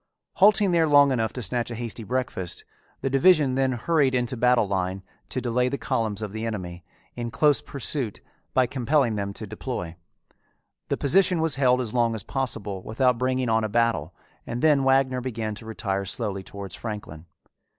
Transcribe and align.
Halting 0.37 0.71
there 0.71 0.87
long 0.87 1.11
enough 1.11 1.31
to 1.33 1.43
snatch 1.43 1.69
a 1.69 1.75
hasty 1.75 2.03
breakfast, 2.03 2.65
the 3.01 3.09
division 3.11 3.53
then 3.53 3.73
hurried 3.73 4.15
into 4.15 4.35
battle 4.35 4.67
line 4.67 5.03
to 5.29 5.39
delay 5.39 5.69
the 5.69 5.77
columns 5.77 6.23
of 6.23 6.31
the 6.31 6.43
enemy, 6.43 6.83
in 7.15 7.29
close 7.29 7.61
pursuit, 7.61 8.19
by 8.55 8.65
compelling 8.65 9.15
them 9.15 9.31
to 9.33 9.45
deploy. 9.45 9.95
The 10.87 10.97
position 10.97 11.39
was 11.39 11.53
held 11.53 11.81
as 11.81 11.93
long 11.93 12.15
as 12.15 12.23
possible 12.23 12.81
without 12.81 13.19
bringing 13.19 13.47
on 13.47 13.63
a 13.63 13.69
battle 13.69 14.15
and 14.47 14.63
then 14.63 14.83
Wagner 14.83 15.21
began 15.21 15.53
to 15.53 15.67
retire 15.67 16.05
slowly 16.05 16.41
towards 16.41 16.73
Franklin. 16.73 17.27